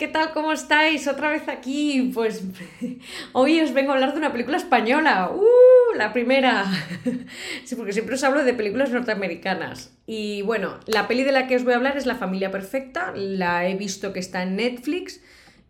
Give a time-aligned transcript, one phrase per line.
[0.00, 0.32] ¿qué tal?
[0.32, 1.06] ¿Cómo estáis?
[1.08, 2.10] Otra vez aquí.
[2.14, 2.42] Pues
[3.32, 5.30] hoy os vengo a hablar de una película española.
[5.30, 5.94] ¡Uh!
[5.96, 6.64] La primera.
[7.64, 9.94] Sí, porque siempre os hablo de películas norteamericanas.
[10.06, 13.12] Y bueno, la peli de la que os voy a hablar es La familia perfecta.
[13.14, 15.20] La he visto que está en Netflix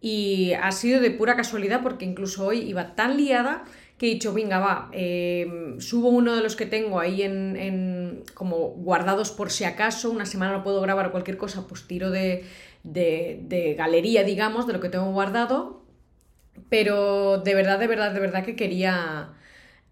[0.00, 3.64] y ha sido de pura casualidad porque incluso hoy iba tan liada
[4.00, 8.24] que he dicho, venga, va, eh, subo uno de los que tengo ahí en, en,
[8.32, 12.10] como guardados por si acaso, una semana no puedo grabar o cualquier cosa, pues tiro
[12.10, 12.46] de,
[12.82, 15.82] de, de galería, digamos, de lo que tengo guardado.
[16.70, 19.34] Pero de verdad, de verdad, de verdad que quería...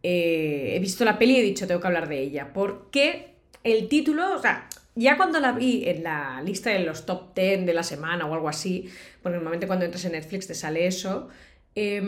[0.02, 2.54] Eh, he visto la peli y he dicho, tengo que hablar de ella.
[2.54, 7.34] Porque el título, o sea, ya cuando la vi en la lista de los top
[7.34, 8.88] 10 de la semana o algo así,
[9.22, 11.28] porque normalmente cuando entras en Netflix te sale eso,
[11.74, 12.02] eh,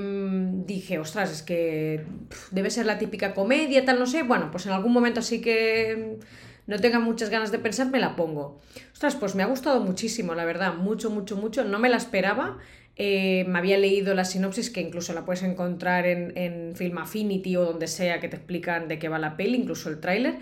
[0.66, 2.04] dije, ostras, es que
[2.50, 4.22] debe ser la típica comedia, tal, no sé.
[4.22, 6.18] Bueno, pues en algún momento así que
[6.66, 8.60] no tenga muchas ganas de pensar, me la pongo.
[8.92, 11.64] Ostras, pues me ha gustado muchísimo, la verdad, mucho, mucho, mucho.
[11.64, 12.58] No me la esperaba.
[12.96, 17.56] Eh, me había leído la sinopsis, que incluso la puedes encontrar en, en Film Affinity
[17.56, 20.36] o donde sea que te explican de qué va la peli, incluso el tráiler.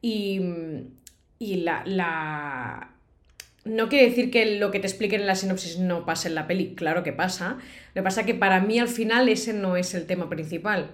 [0.00, 0.40] Y,
[1.38, 2.94] y la, la,
[3.64, 6.46] no quiere decir que lo que te expliquen en la sinopsis no pase en la
[6.46, 7.58] peli, claro que pasa.
[7.94, 10.90] Lo que pasa es que para mí al final ese no es el tema principal.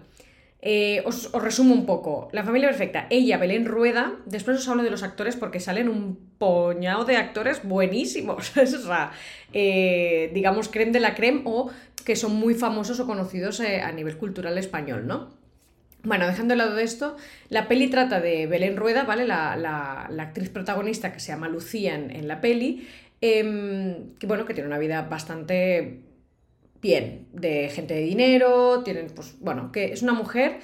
[0.66, 2.28] Eh, os, resumo un poco.
[2.32, 3.06] La familia perfecta.
[3.10, 4.14] Ella, Belén Rueda.
[4.24, 8.56] Después os hablo de los actores porque salen un poñado de actores buenísimos.
[8.56, 9.12] o sea,
[9.52, 11.70] eh, digamos, creme de la creme o
[12.06, 15.43] que son muy famosos o conocidos eh, a nivel cultural español, ¿no?
[16.04, 17.16] Bueno, dejando de lado de esto,
[17.48, 19.26] la peli trata de Belén Rueda, ¿vale?
[19.26, 22.86] La, la, la actriz protagonista que se llama Lucía en, en la peli,
[23.22, 26.00] eh, que bueno, que tiene una vida bastante
[26.82, 30.58] bien, de gente de dinero, tienen, pues, bueno, que es una mujer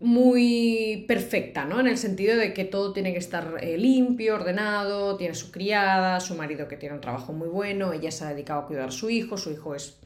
[0.00, 1.78] muy perfecta, ¿no?
[1.78, 6.18] En el sentido de que todo tiene que estar eh, limpio, ordenado, tiene su criada,
[6.18, 8.92] su marido que tiene un trabajo muy bueno, ella se ha dedicado a cuidar a
[8.92, 10.00] su hijo, su hijo es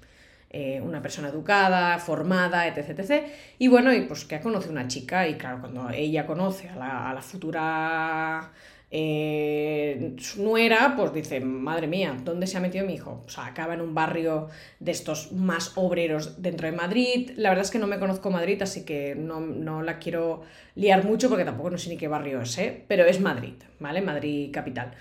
[0.52, 3.26] eh, una persona educada, formada, etc, etc.
[3.58, 6.76] Y bueno, y pues que ha conocido una chica y claro, cuando ella conoce a
[6.76, 8.52] la, a la futura
[8.94, 13.22] eh, nuera, pues dice, madre mía, ¿dónde se ha metido mi hijo?
[13.24, 14.48] O sea, acaba en un barrio
[14.80, 17.30] de estos más obreros dentro de Madrid.
[17.36, 20.42] La verdad es que no me conozco Madrid, así que no, no la quiero
[20.74, 22.84] liar mucho porque tampoco no sé ni qué barrio es, ¿eh?
[22.86, 24.02] Pero es Madrid, ¿vale?
[24.02, 24.92] Madrid capital.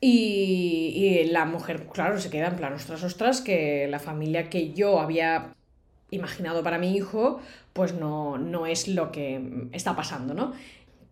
[0.00, 4.72] Y, y, la mujer, claro, se queda en plan, ostras, ostras, que la familia que
[4.72, 5.54] yo había
[6.10, 7.40] imaginado para mi hijo,
[7.72, 10.52] pues no, no es lo que está pasando, ¿no?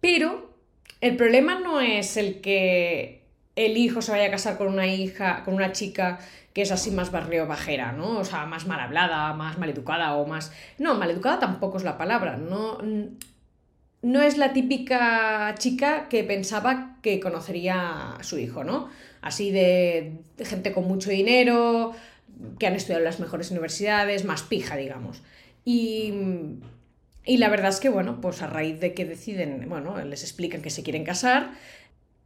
[0.01, 0.55] Pero
[1.01, 3.23] el problema no es el que
[3.57, 6.19] el hijo se vaya a casar con una hija, con una chica
[6.53, 8.19] que es así más barrio bajera, ¿no?
[8.19, 10.53] O sea, más mal hablada, más mal educada o más...
[10.79, 12.79] No, mal educada tampoco es la palabra, no
[14.05, 18.89] no es la típica chica que pensaba que conocería a su hijo, ¿no?
[19.21, 21.93] Así de, gente con mucho dinero,
[22.59, 25.23] que han estudiado en las mejores universidades, más pija, digamos.
[25.67, 26.15] Y,
[27.27, 30.63] y la verdad es que, bueno, pues a raíz de que deciden, bueno, les explican
[30.63, 31.51] que se quieren casar,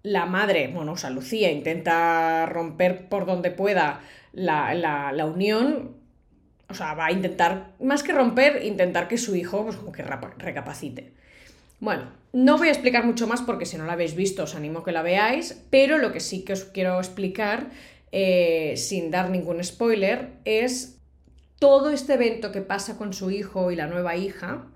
[0.05, 4.01] la madre, bueno, o sea, Lucía intenta romper por donde pueda
[4.33, 5.97] la, la, la unión,
[6.69, 10.05] o sea, va a intentar, más que romper, intentar que su hijo, pues como que
[10.05, 11.19] recapacite.
[11.81, 14.81] Bueno, no voy a explicar mucho más porque si no la habéis visto os animo
[14.81, 17.71] a que la veáis, pero lo que sí que os quiero explicar,
[18.11, 20.99] eh, sin dar ningún spoiler, es
[21.59, 24.67] todo este evento que pasa con su hijo y la nueva hija,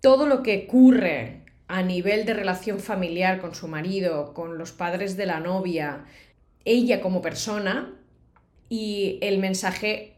[0.00, 5.16] todo lo que ocurre a nivel de relación familiar con su marido, con los padres
[5.16, 6.04] de la novia,
[6.64, 7.94] ella como persona
[8.68, 10.16] y el mensaje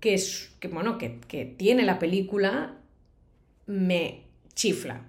[0.00, 2.76] que, es, que, bueno, que, que tiene la película
[3.66, 4.25] me
[4.56, 5.02] chifla.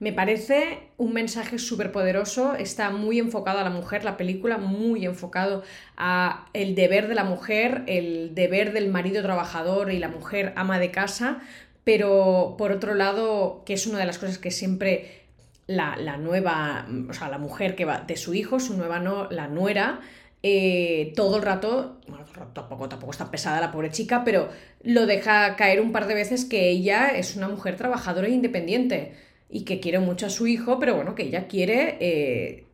[0.00, 5.04] Me parece un mensaje súper poderoso, está muy enfocado a la mujer, la película muy
[5.04, 5.64] enfocado
[5.96, 10.78] a el deber de la mujer, el deber del marido trabajador y la mujer ama
[10.78, 11.40] de casa,
[11.82, 15.24] pero por otro lado, que es una de las cosas que siempre
[15.66, 19.28] la, la nueva, o sea, la mujer que va de su hijo, su nueva no,
[19.30, 20.00] la nuera,
[20.42, 22.24] eh, todo el rato, bueno,
[22.54, 24.48] tampoco, tampoco está pesada la pobre chica, pero
[24.82, 29.14] lo deja caer un par de veces que ella es una mujer trabajadora e independiente
[29.50, 32.66] y que quiere mucho a su hijo, pero bueno, que ella quiere eh,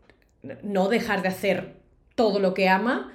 [0.62, 1.76] no dejar de hacer
[2.14, 3.12] todo lo que ama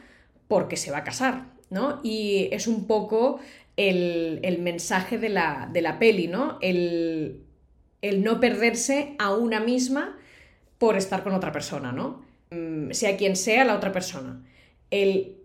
[0.47, 1.99] porque se va a casar, ¿no?
[2.03, 3.39] Y es un poco
[3.77, 6.57] el, el mensaje de la, de la, peli, ¿no?
[6.61, 7.43] El,
[8.01, 10.17] el no perderse a una misma
[10.79, 12.28] por estar con otra persona, ¿no?
[12.51, 14.41] Mm, sea quien sea la otra persona.
[14.89, 15.35] El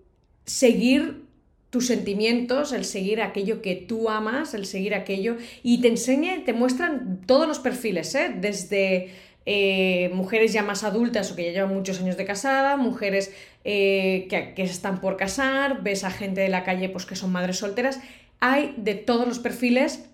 [0.47, 1.25] seguir
[1.71, 6.53] tus sentimientos, el seguir aquello que tú amas, el seguir aquello y te enseña, te
[6.53, 8.33] muestran todos los perfiles, ¿eh?
[8.35, 9.11] desde
[9.45, 13.33] eh, mujeres ya más adultas o que ya llevan muchos años de casada, mujeres
[13.65, 17.33] eh, que, que están por casar, ves a gente de la calle pues, que son
[17.33, 17.99] madres solteras.
[18.41, 20.05] Hay de todos los perfiles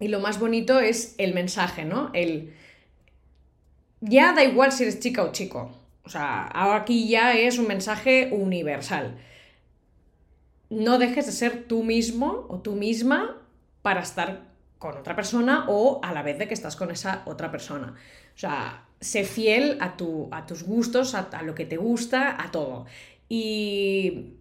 [0.00, 2.10] y lo más bonito es el mensaje, ¿no?
[2.12, 2.52] El...
[4.00, 5.81] Ya da igual si eres chica o chico.
[6.04, 9.18] O sea, aquí ya es un mensaje universal.
[10.70, 13.42] No dejes de ser tú mismo o tú misma
[13.82, 17.50] para estar con otra persona o a la vez de que estás con esa otra
[17.50, 17.94] persona.
[18.34, 22.50] O sea, sé fiel a, tu, a tus gustos, a, lo que te gusta, a
[22.50, 22.86] todo.
[23.28, 24.34] Y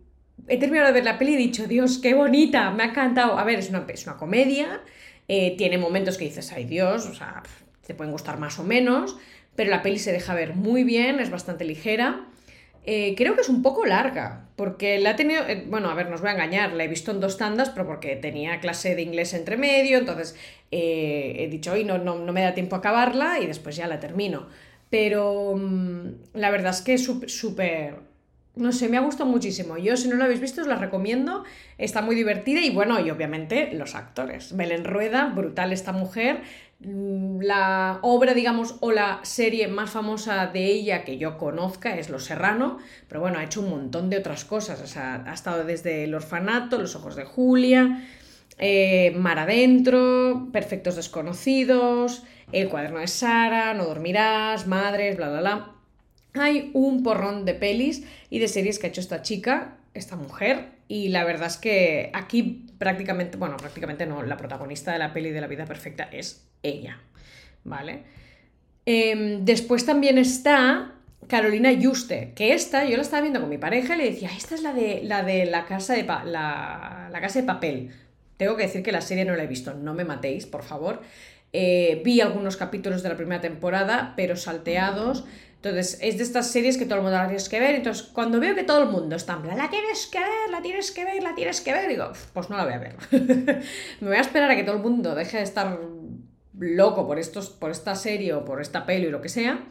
[0.47, 3.37] he terminado de ver la peli y he dicho, Dios, qué bonita, me ha encantado.
[3.37, 4.81] A ver, es una, es una comedia,
[5.27, 7.43] eh, tiene momentos que dices, ay Dios, o sea,
[7.85, 9.17] te pueden gustar más o menos,
[9.55, 12.27] pero la peli se deja ver muy bien, es bastante ligera.
[12.83, 16.09] Eh, creo que es un poco larga, porque la he tenido, eh, bueno, a ver,
[16.09, 19.03] nos voy a engañar, la he visto en dos tandas, pero porque tenía clase de
[19.03, 20.35] inglés entre medio, entonces
[20.71, 23.87] eh, he dicho, hoy no, no, no, me da tiempo a acabarla y después ya
[23.87, 24.47] la termino.
[24.89, 27.95] Pero mm, la verdad es que es súper,
[28.55, 29.77] no sé, me ha gustado muchísimo.
[29.77, 31.43] Yo, si no lo habéis visto, os la recomiendo.
[31.77, 34.55] Está muy divertida y bueno, y obviamente los actores.
[34.55, 36.41] Belén Rueda, brutal esta mujer.
[36.81, 42.09] Mm, la obra, digamos, o la serie más famosa de ella que yo conozca es
[42.09, 44.81] Los Serrano, pero bueno, ha hecho un montón de otras cosas.
[44.81, 48.05] O sea, ha estado desde El Orfanato, Los Ojos de Julia,
[48.57, 55.80] eh, Mar Adentro, Perfectos Desconocidos, El Cuaderno de Sara, No Dormirás, Madres, bla, bla, bla.
[56.33, 60.69] Hay un porrón de pelis y de series que ha hecho esta chica, esta mujer,
[60.87, 65.31] y la verdad es que aquí prácticamente, bueno, prácticamente no, la protagonista de la peli
[65.31, 66.99] de la vida perfecta es ella,
[67.63, 68.03] ¿vale?
[68.85, 70.95] Em, después también está
[71.27, 74.55] Carolina Yuste, que esta yo la estaba viendo con mi pareja y le decía, esta
[74.55, 77.91] es la de la, de la, casa, de la, casa de papel.
[78.37, 81.01] Tengo que decir que la serie no la he visto, no me matéis, por favor.
[81.53, 85.25] Eh, vi algunos capítulos de la primera temporada, pero salteados.
[85.63, 87.75] Entonces, es de estas series que todo el mundo la tienes que ver.
[87.75, 90.59] Entonces, cuando veo que todo el mundo está en plan, la tienes que ver, la
[90.63, 92.95] tienes que ver, la tienes que ver, digo, pues no la voy a ver.
[94.01, 95.79] me voy a esperar a que todo el mundo deje de estar
[96.57, 99.67] loco por, estos, por esta serie o por esta peli o lo que sea.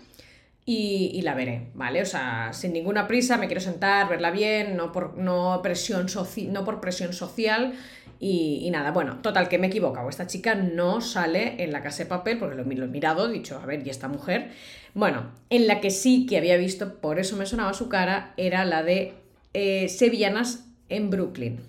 [0.64, 2.00] Y, la veré, ¿vale?
[2.00, 6.06] O sea, sin ninguna prisa, me quiero sentar, verla bien, no por, no presión,
[6.50, 7.74] no por presión social.
[8.22, 10.10] Y, nada, bueno, total, que me he equivocado.
[10.10, 13.32] Esta chica no sale en la casa de papel, porque lo, lo he mirado, he
[13.32, 14.50] dicho, a ver, ¿y esta mujer?
[14.92, 18.66] Bueno, en la que sí que había visto, por eso me sonaba su cara, era
[18.66, 19.14] la de
[19.54, 21.60] eh, Sevillanas en Brooklyn.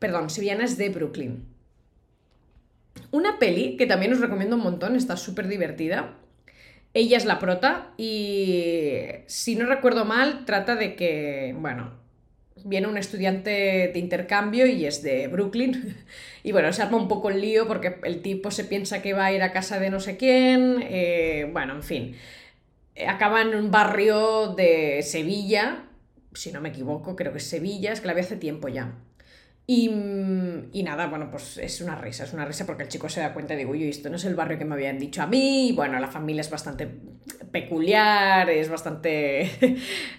[0.00, 1.44] Perdón, Sevillanas de Brooklyn.
[3.12, 6.14] Una peli que también os recomiendo un montón, está súper divertida.
[6.94, 11.92] Ella es la prota y si no recuerdo mal, trata de que, bueno,
[12.64, 15.96] viene un estudiante de intercambio y es de Brooklyn.
[16.44, 19.26] Y bueno, se arma un poco el lío porque el tipo se piensa que va
[19.26, 20.78] a ir a casa de no sé quién.
[20.82, 22.16] Eh, bueno, en fin.
[23.06, 25.84] Acaba en un barrio de Sevilla,
[26.32, 28.94] si no me equivoco, creo que es Sevilla, es que la vi hace tiempo ya.
[29.66, 29.90] Y,
[30.72, 33.34] y, nada, bueno, pues es una risa, es una risa porque el chico se da
[33.34, 35.68] cuenta y digo, uy, esto no es el barrio que me habían dicho a mí.
[35.68, 36.88] Y bueno, la familia es bastante
[37.50, 39.50] peculiar, es bastante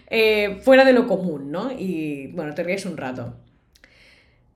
[0.10, 1.72] eh, fuera de lo común, ¿no?
[1.72, 3.34] Y bueno, te ríes un rato.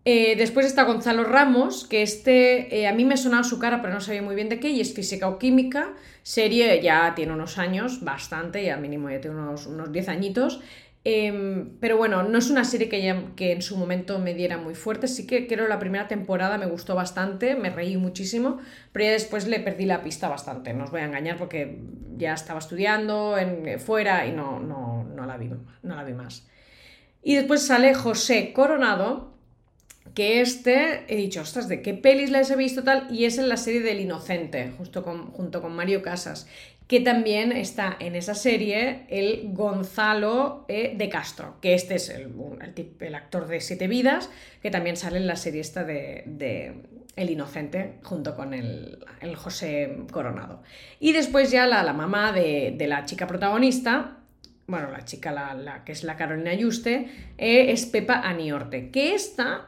[0.05, 3.93] Eh, después está Gonzalo Ramos, que este eh, a mí me sonaba su cara, pero
[3.93, 5.93] no sabía muy bien de qué, y es física o química.
[6.23, 10.59] Serie ya tiene unos años, bastante, ya mínimo ya tiene unos, unos 10 añitos.
[11.05, 14.73] Em, pero bueno, no es una serie que, que en su momento me diera muy
[14.73, 15.07] fuerte.
[15.07, 18.59] Sí que creo la primera temporada me gustó bastante, me reí muchísimo,
[18.93, 20.73] pero ya después le perdí la pista bastante.
[20.73, 21.79] No os voy a engañar porque
[22.17, 25.49] ya estaba estudiando en, fuera y no, no, no, la vi,
[25.81, 26.47] no la vi más.
[27.21, 29.33] Y después sale José Coronado,
[30.13, 33.07] que este, he dicho, ostras, ¿de qué pelis les he visto tal?
[33.09, 36.47] Y es en la serie del Inocente, justo con, junto con Mario Casas
[36.93, 43.15] que también está en esa serie el Gonzalo eh, de Castro, que este es el,
[43.15, 44.29] actor de Siete Vidas,
[44.61, 46.83] que también sale en la serie esta de,
[47.15, 49.03] El Inocente, junto con el,
[49.35, 50.61] José Coronado.
[50.99, 54.17] Y después ya la, la mamá de, la chica protagonista,
[54.67, 57.07] bueno, la chica la, que es la Carolina Yuste,
[57.39, 59.65] eh, es Pepa Aniorte, que esta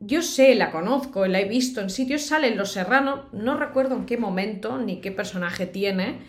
[0.00, 3.96] yo sé, la conozco, la he visto en sitios, sale en Los Serrano, no recuerdo
[3.96, 6.20] en qué momento ni qué personaje tiene.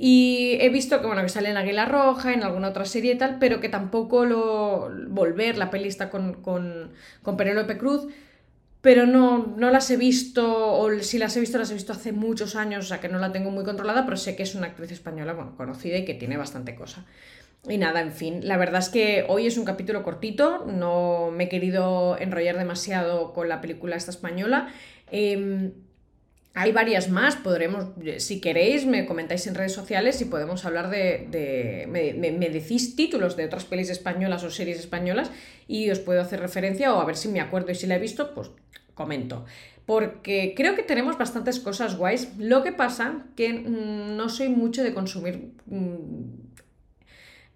[0.00, 3.18] Y he visto que, bueno, que sale en Águila Roja, en alguna otra serie y
[3.18, 4.88] tal, pero que tampoco lo.
[5.08, 6.92] Volver, la peli está con, con,
[7.36, 8.06] Penélope Cruz,
[8.80, 12.12] pero no, no las he visto, o si las he visto, las he visto hace
[12.12, 14.68] muchos años, o sea que no la tengo muy controlada, pero sé que es una
[14.68, 17.04] actriz española, bueno, conocida y que tiene bastante cosa.
[17.66, 21.44] Y nada, en fin, la verdad es que hoy es un capítulo cortito, no me
[21.44, 24.72] he querido enrollar demasiado con la película esta española.
[25.10, 25.72] Em,
[26.54, 27.86] hay varias más, podremos,
[28.18, 33.44] si queréis, me comentáis en redes sociales y podemos hablar de, me, decís títulos de
[33.44, 35.30] otras pelis españolas o series españolas
[35.68, 38.00] y os puedo hacer referencia o a ver si me acuerdo y si la he
[38.00, 38.50] visto, pues
[38.94, 39.44] comento.
[39.86, 42.36] Porque creo que tenemos bastantes cosas guays.
[42.38, 46.48] Lo que pasa que mm, no soy mucho de consumir, mm,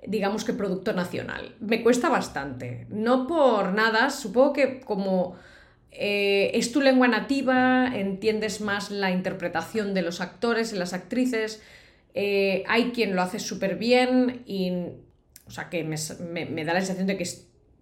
[0.07, 1.55] digamos que producto nacional.
[1.61, 2.87] Me cuesta bastante.
[2.89, 5.37] No por nada, supongo que como
[5.93, 11.63] eh, es tu lengua nativa, entiendes más la interpretación de los actores y las actrices,
[12.15, 14.73] eh, hay quien lo hace súper bien y,
[15.47, 17.27] o sea, que me, da la sensación de que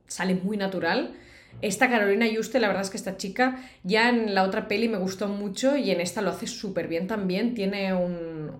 [0.06, 1.14] sale muy natural.
[1.62, 4.98] Esta Carolina Yuste, la verdad es que esta chica ya en la otra peli me
[4.98, 8.52] gustó mucho y en esta lo hace súper bien también, tiene, un,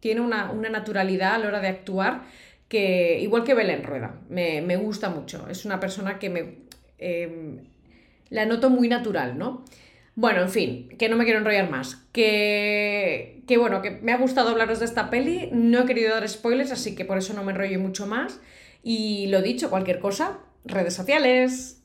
[0.00, 2.24] tiene una, naturalidad a la hora de actuar
[2.70, 6.54] que, igual que Belén Rueda, me, gusta mucho, es una persona que me...
[6.98, 7.58] Em,
[8.30, 9.64] la noto muy natural, ¿no?
[10.14, 12.06] Bueno, en fin, que no me quiero enrollar más.
[12.12, 15.48] Que, que bueno, que me ha gustado hablaros de esta peli.
[15.50, 18.38] No he querido dar spoilers, así que por eso no me enrollo mucho más.
[18.84, 21.82] Y lo dicho, cualquier cosa, redes sociales.